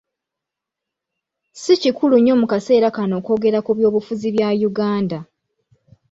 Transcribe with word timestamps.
Si 1.61 1.73
kikulu 1.81 2.15
nnyo 2.19 2.33
mu 2.41 2.45
kaseera 2.51 2.87
kano 2.95 3.13
okwogera 3.19 3.59
ku 3.65 3.71
byobufuzi 3.77 4.27
bya 4.35 4.49
Uganda. 4.69 5.19